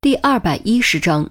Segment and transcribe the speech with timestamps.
[0.00, 1.30] 第二百一十章，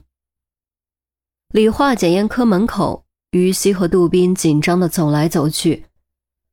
[1.54, 5.86] 理化检验科门口，于西和杜宾紧张的走来走去。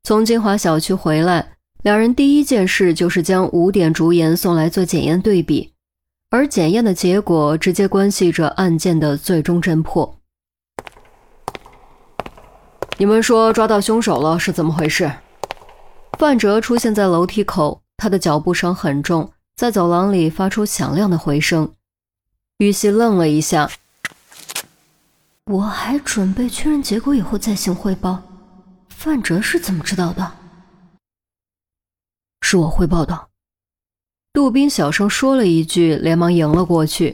[0.04, 5.72] 从金华小区回来，两人第一件事就是将五点竹盐送来做检验对比，
[6.30, 10.20] 而检验的结果直接关系着案件的最终侦破。
[12.96, 15.10] 你们说抓到凶手了，是怎么回事？
[16.16, 21.74] 范哲出现在楼梯口，他的脚步声很重，在走廊里发出响亮的回声。
[22.58, 23.68] 于西愣了一下，
[25.46, 28.22] 我还准备确认结果以后再行汇报。
[28.88, 30.32] 范哲是怎么知道的？
[32.42, 33.28] 是我汇报的。
[34.32, 37.12] 杜宾小声说了一句，连忙迎了过去。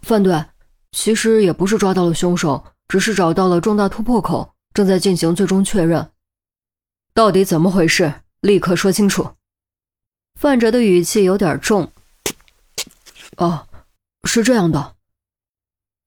[0.00, 0.46] 范队，
[0.92, 6.10] 其实也不是抓到了凶手，只是找到了重大突破口，正在进行最终确认。
[7.12, 8.14] 到底怎么回事？
[8.40, 9.32] 立刻说清楚。
[10.40, 11.92] 范哲的语气有点重。
[13.36, 13.68] 哦。
[14.24, 14.96] 是这样的，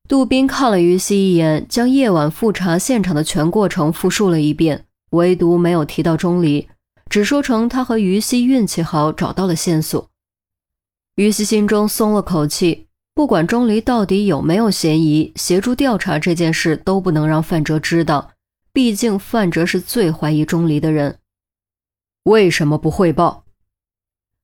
[0.08, 6.67] 杜宾看了于西一眼，将夜晚复查现场的全过程复述了一遍，唯独没有提到钟离，
[7.09, 10.09] 只说成他和于西运气好找到了线索。
[11.16, 18.31] 于西心中松了口气，不管钟离到底有没有嫌疑，协助调查这件事都不能让范哲知道，
[18.73, 21.19] 毕竟范哲是最怀疑钟离的人。
[22.23, 23.45] 为什么不汇报？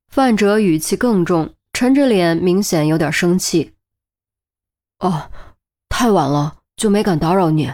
[0.09, 1.55] 范哲语气更重。
[1.81, 3.73] 沉着脸，明显有点生气。
[4.99, 5.31] 哦，
[5.89, 7.73] 太晚了，就没敢打扰你。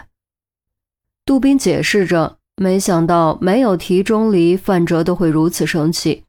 [1.26, 6.24] 杜宾解释着，没想到没有提钟离，范哲都会如此生气。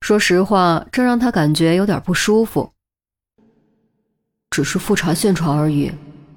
[0.00, 2.70] 说实话，这让他感觉有点不舒服。
[4.50, 5.90] 只是复查现场而已，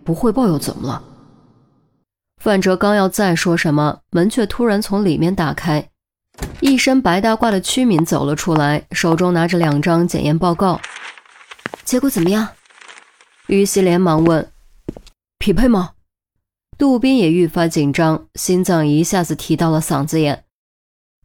[0.04, 1.04] 不汇报又怎么了？
[2.42, 5.92] 范哲刚要再说什么，门却突然从里面打开。
[6.68, 10.82] 一身白大褂的屈敏走了出来，手中拿着两张检验报告。
[11.84, 12.48] 结果怎么样？
[13.46, 14.52] 于西连忙问
[15.38, 15.92] ：“匹配吗？”
[16.76, 20.44] 杜宾也愈发紧张，心脏一下子提到了嗓子眼。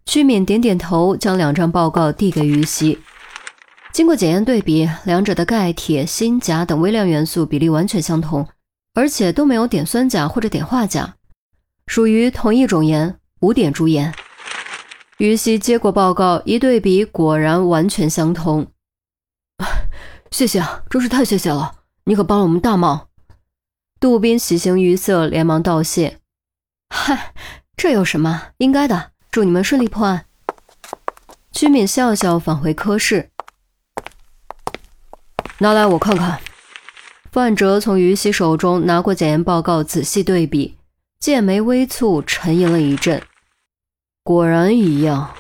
[0.05, 2.99] 屈敏点点头，将两张报告递给于西。
[3.95, 8.47] 经过检验对比，两者的钙、铁、锌、钾等微量元素比例完全相同，
[8.93, 11.15] 而且都没有碘酸钾或者碘化钾，
[11.87, 14.12] 属于同一种盐——五碘烛盐。
[15.20, 18.66] 于西接过报告，一对比，果然完全相同。
[20.32, 21.72] 谢谢啊，真是太谢谢了，
[22.04, 23.08] 你可帮了我们大忙。
[24.00, 26.20] 杜宾喜形于色，连忙道谢。
[26.88, 27.34] 嗨，
[27.76, 28.44] 这有什么？
[28.56, 29.10] 应该的。
[29.31, 30.25] 祝你们顺利破案。
[31.52, 33.28] 屈敏笑笑，返回科室。
[35.58, 36.41] 拿来我看看。
[37.31, 40.78] 范哲从于西手中拿过检验报告，仔细对比，
[41.19, 43.22] 剑眉微蹙，沉吟了一阵。
[44.22, 45.31] 果然一样，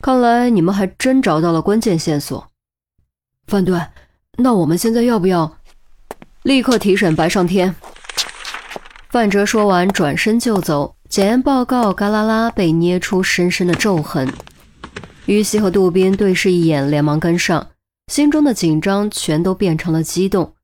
[0.00, 2.46] 看来你们还真找到了关键线索。
[3.46, 3.80] 范队，
[4.36, 5.58] 那我们现在要不要
[6.42, 7.74] 立刻提审白上天？
[9.10, 10.96] 范哲说完，转身就走。
[11.08, 14.26] 检验报告嘎啦啦被捏出深深的皱痕。
[15.26, 17.68] 于西和杜宾对视一眼，连忙跟上，
[18.06, 20.54] 心中的紧张全都变成了激动。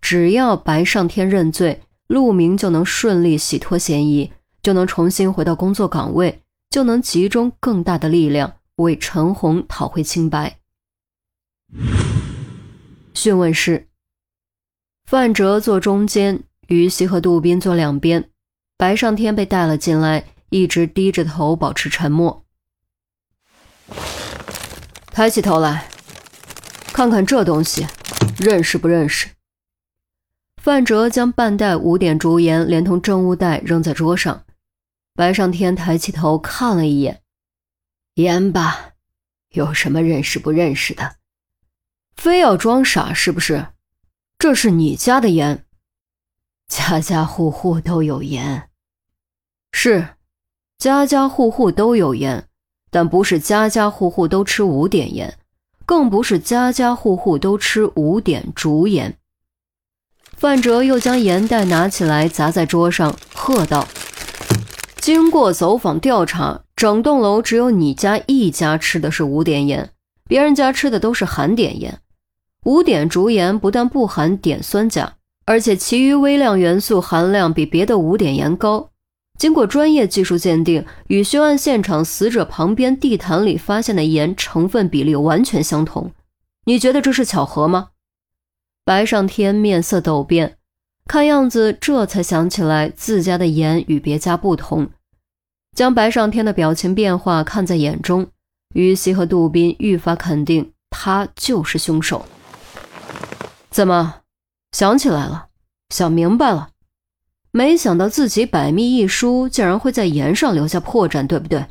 [0.00, 6.41] 只要白上天认罪，陆明就能顺利洗脱嫌疑，就能重新回到工作岗位。
[6.72, 10.56] 就能集中更大的力量为陈红讨回清白。
[13.12, 13.88] 讯问室，
[15.04, 18.30] 范哲坐中间，于西和杜宾坐两边。
[18.78, 22.42] 白上天被带了进来，一直低着头保持沉默。
[25.08, 25.90] 抬起头来，
[26.86, 27.86] 看看这东西，
[28.38, 29.28] 认识不认识？
[30.62, 34.42] 范哲将半袋五点竹盐连同证物袋扔在桌上。
[35.14, 37.22] 白上天抬起头看了一眼，
[38.14, 38.92] 盐吧，
[39.50, 41.16] 有什么认识不认识的？
[42.16, 43.66] 非要装傻是不是？
[44.38, 45.66] 这是你家的盐，
[46.66, 48.70] 家家户户都有盐。
[49.72, 50.16] 是，
[50.78, 52.48] 家家户户都有盐，
[52.90, 55.38] 但不是家家户户都吃五点盐，
[55.84, 59.18] 更不是家家户户都吃五点竹盐。
[60.36, 63.86] 范哲又将盐袋拿起来砸在桌上，喝道。
[65.02, 69.90] 经过走访调查，整栋楼只有你家一家吃的是无碘盐，
[70.28, 71.98] 别人家吃的都是含碘盐。
[72.64, 75.14] 无碘竹盐不但不含碘酸钾，
[75.44, 78.90] 而且其余微量元素含量比别的无碘盐高。
[79.36, 86.12] 经过专业技术鉴定，与凶案现场死者旁边地毯里发现的盐成分比例完全相同。
[86.66, 87.88] 你觉得这是巧合吗？
[88.84, 90.58] 白上天面色陡变。
[91.06, 94.88] 看样子，这才想起来自家的盐与别家不同，
[95.76, 98.26] 将白上天的表情变化看在眼中，
[98.74, 102.24] 于西和杜宾愈发肯定他就是凶手。
[103.70, 104.22] 怎么，
[104.72, 105.48] 想起来了？
[105.90, 106.70] 想明白了？
[107.50, 111.66] 没想到自己百密一疏，竟然会在盐上留下破绽，对不对？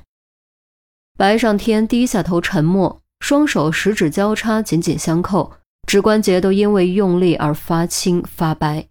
[1.18, 5.54] 白上天低下头，沉默，双手十指交叉，紧紧相扣，
[5.88, 8.88] 指关节都因为用力而发青发白。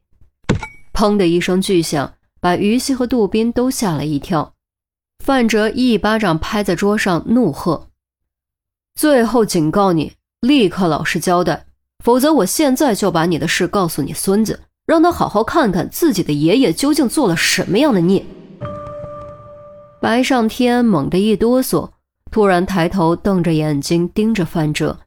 [1.00, 2.12] 砰的一声巨响，
[2.43, 4.52] 把于西和杜宾都吓了一跳。
[5.25, 7.88] 范哲一巴掌拍在桌上，怒喝
[8.94, 10.12] ：“最后警告你，
[10.43, 11.64] 立刻老实交代，
[12.05, 18.23] 否则我现在就把你的事告诉你孙子。”让他好好看看自己的爷爷究竟做了什么样的孽。
[20.03, 21.88] 白上天猛地一哆嗦，
[22.31, 24.99] 突然抬头瞪着眼睛盯着范哲，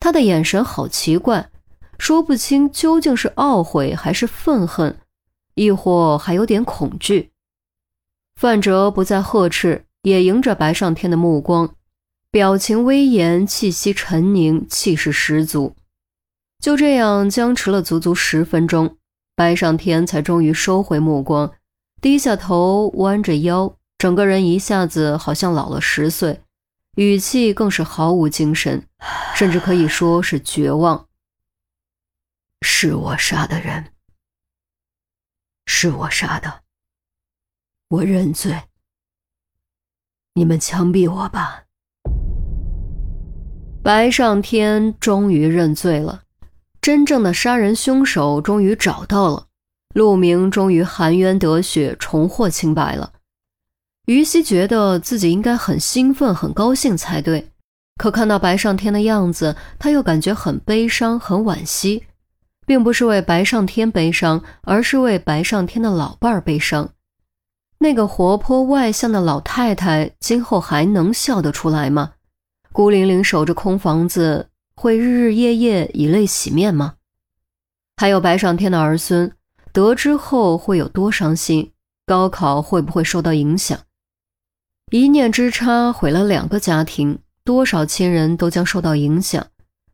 [0.00, 1.50] 他的眼神好奇怪，
[1.98, 4.96] 说不清究竟是懊悔还是愤恨，
[5.58, 7.32] 亦或还有点恐惧。
[8.36, 11.74] 范哲不再呵斥，也迎着白上天的目光，
[12.30, 15.74] 表情威严，气息沉凝，气势十足。
[16.60, 18.96] 就这样僵持了足足十分钟。
[19.34, 21.52] 白上天才终于收回目光，
[22.00, 26.40] 低下头，弯着腰，整个人一下子好像老了十岁，
[26.96, 28.84] 语气更是毫无精神，
[29.34, 31.06] 甚至可以说是绝望。
[32.62, 33.92] 是我杀的人，
[35.80, 36.62] 是我杀的，
[37.88, 38.62] 我认罪。
[40.34, 41.66] 你们枪毙我吧。
[43.80, 46.22] 白上天终于认罪了。
[46.80, 49.46] 真正的杀人凶手终于找到了，
[49.94, 53.12] 陆明终于含冤得雪，重获清白了。
[54.06, 57.52] 于西觉得自己应该很兴奋、很高兴才对，
[57.98, 62.04] 可看到白上天的样子，他又感觉很悲伤、很惋惜，
[62.68, 66.90] 并不是为白上天悲伤，而是为白上天的老伴儿悲伤。
[67.78, 72.12] 那个活泼外向的老太太，今后还能笑得出来吗？
[72.70, 74.50] 孤零零守着空房子。
[74.74, 76.94] 会日日夜夜以泪洗面吗？
[77.96, 79.32] 还有白上天的儿孙
[79.72, 81.72] 得知后会有多伤心？
[82.06, 83.76] 高考会不会受到影响？
[84.92, 89.44] 一念之差毁了两个家庭，多少亲人都将受到影响。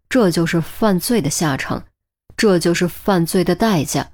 [0.09, 1.83] 这就是犯罪的下场，
[2.37, 4.13] 这就是犯罪的代价。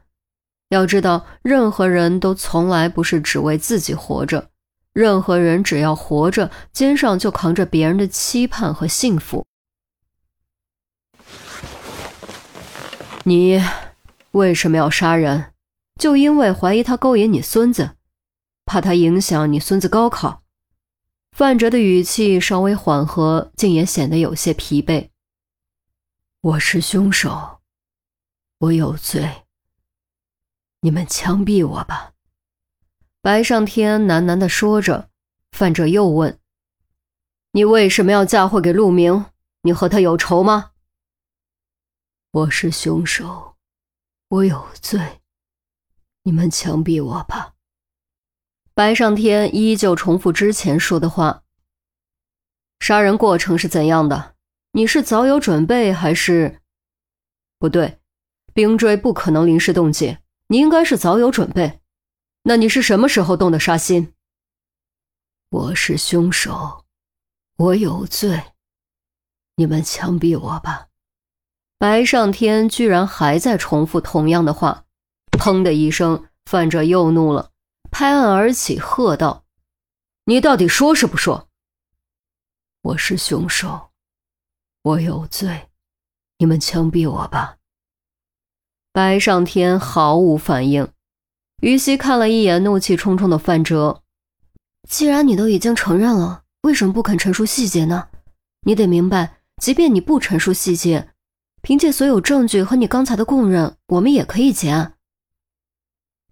[0.68, 4.50] 要知道，任何人都从来不是只为自己活着，
[4.92, 9.46] 任何人只要活着，肩上就扛着别人的期盼和幸福。
[13.24, 13.62] 你
[14.30, 15.52] 为什么要杀人？
[15.98, 17.96] 就因为怀疑他勾引你孙子，
[18.64, 20.42] 怕他影响你孙子高考。
[21.36, 25.10] 范哲的语气稍微缓和，竟也显得有些疲惫。
[26.40, 27.59] 我是凶手，
[28.60, 29.46] 我有罪。
[30.82, 32.12] 你们枪毙我吧。
[33.22, 35.08] 白上天喃喃地说着。
[35.52, 36.38] 范哲又问
[37.52, 39.26] ：“你为什么要嫁祸给陆明？
[39.62, 40.72] 你和他有仇吗？”
[42.32, 43.56] 我是凶手，
[44.28, 45.20] 我有罪，
[46.22, 47.54] 你们枪毙我吧。
[48.74, 51.42] 白上天依旧重复之前说的话。
[52.78, 54.36] 杀人过程是怎样的？
[54.72, 56.60] 你是早有准备还是？
[57.58, 57.99] 不对，
[58.52, 61.80] 冰锥不可能临时冻结，你应该是早有准备。
[62.42, 64.14] 那你是什么时候动的杀心？
[65.50, 66.84] 我是凶手，
[67.56, 68.42] 我有罪，
[69.56, 70.88] 你们枪毙我吧。
[71.78, 74.84] 白上天居然还在重复同样的话，
[75.32, 77.50] 砰的一声，范哲又怒了，
[77.90, 79.44] 拍案而起，喝道
[80.26, 81.48] ：“你到底说是不说
[82.82, 83.90] ？”“我是凶手，
[84.82, 85.68] 我有罪，
[86.38, 87.56] 你们枪毙我吧。”
[88.92, 90.88] 白上天毫无反应。
[91.62, 94.02] 于西看了一眼怒气冲冲的范哲
[94.88, 98.08] ：“既然你都已经承认了，为什么不肯陈述细节呢？
[98.62, 101.10] 你得明白，即便你不陈述细节。”
[101.62, 104.94] 凭借所有证据和你刚才的供认，我们也可以结案。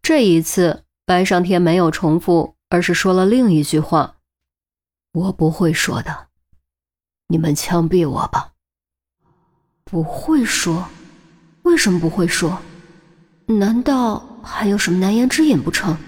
[0.01, 4.17] 这一次，白上天没有重复，而是说了另一句话
[5.13, 6.29] ：“我不会说的，
[7.27, 8.55] 你们枪毙我吧。”
[9.85, 10.89] 不会说？
[11.69, 12.59] 为什么不会说？
[13.45, 15.99] 难道还有什么难言之隐不成？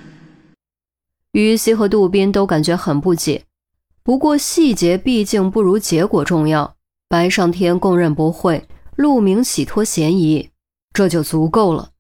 [1.33, 3.45] 于西和杜宾都感觉很不解。
[4.03, 6.75] 不过细节毕竟不如结果重要。
[7.11, 8.67] 白上天供认不讳。
[8.97, 10.49] 陆明洗脱嫌疑，
[10.95, 11.91] 这就足够了。